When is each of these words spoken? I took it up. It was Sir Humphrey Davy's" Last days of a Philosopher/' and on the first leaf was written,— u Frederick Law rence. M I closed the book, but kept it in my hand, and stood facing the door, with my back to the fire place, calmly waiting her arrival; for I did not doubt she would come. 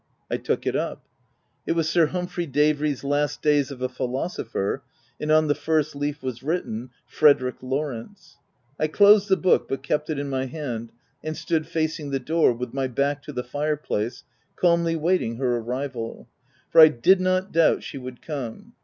I 0.31 0.37
took 0.37 0.65
it 0.65 0.75
up. 0.75 1.03
It 1.67 1.73
was 1.73 1.87
Sir 1.87 2.07
Humphrey 2.07 2.47
Davy's" 2.47 3.03
Last 3.03 3.43
days 3.43 3.69
of 3.69 3.83
a 3.83 3.87
Philosopher/' 3.87 4.81
and 5.19 5.31
on 5.31 5.45
the 5.45 5.53
first 5.53 5.95
leaf 5.95 6.23
was 6.23 6.41
written,— 6.41 6.81
u 6.81 6.89
Frederick 7.05 7.61
Law 7.61 7.83
rence. 7.83 8.37
M 8.79 8.85
I 8.85 8.87
closed 8.87 9.29
the 9.29 9.37
book, 9.37 9.67
but 9.69 9.83
kept 9.83 10.09
it 10.09 10.17
in 10.17 10.27
my 10.27 10.47
hand, 10.47 10.91
and 11.23 11.37
stood 11.37 11.67
facing 11.67 12.09
the 12.09 12.19
door, 12.19 12.51
with 12.51 12.73
my 12.73 12.87
back 12.87 13.21
to 13.21 13.31
the 13.31 13.43
fire 13.43 13.77
place, 13.77 14.23
calmly 14.55 14.95
waiting 14.95 15.35
her 15.35 15.57
arrival; 15.59 16.27
for 16.71 16.81
I 16.81 16.87
did 16.87 17.21
not 17.21 17.51
doubt 17.51 17.83
she 17.83 17.99
would 17.99 18.23
come. 18.23 18.73